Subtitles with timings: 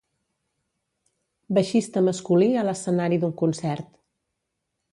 [1.57, 3.93] Baixista masculí a l'escenari d'un concert